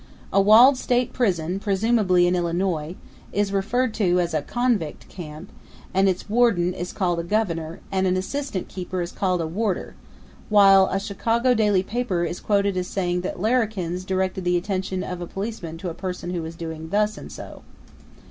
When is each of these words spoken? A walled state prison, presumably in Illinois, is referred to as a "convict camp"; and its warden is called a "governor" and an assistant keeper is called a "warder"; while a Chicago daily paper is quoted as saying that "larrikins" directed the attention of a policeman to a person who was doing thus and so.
A 0.33 0.41
walled 0.41 0.77
state 0.79 1.13
prison, 1.13 1.59
presumably 1.59 2.25
in 2.25 2.35
Illinois, 2.35 2.95
is 3.31 3.53
referred 3.53 3.93
to 3.93 4.19
as 4.19 4.33
a 4.33 4.41
"convict 4.41 5.07
camp"; 5.09 5.51
and 5.93 6.09
its 6.09 6.27
warden 6.27 6.73
is 6.73 6.91
called 6.91 7.19
a 7.19 7.23
"governor" 7.23 7.81
and 7.91 8.07
an 8.07 8.17
assistant 8.17 8.67
keeper 8.67 9.03
is 9.03 9.11
called 9.11 9.41
a 9.41 9.45
"warder"; 9.45 9.93
while 10.49 10.87
a 10.91 10.99
Chicago 10.99 11.53
daily 11.53 11.83
paper 11.83 12.23
is 12.23 12.39
quoted 12.39 12.75
as 12.77 12.87
saying 12.87 13.21
that 13.21 13.39
"larrikins" 13.39 14.03
directed 14.03 14.43
the 14.43 14.57
attention 14.57 15.03
of 15.03 15.21
a 15.21 15.27
policeman 15.27 15.77
to 15.77 15.89
a 15.91 15.93
person 15.93 16.31
who 16.31 16.41
was 16.41 16.55
doing 16.55 16.89
thus 16.89 17.15
and 17.15 17.31
so. 17.31 17.61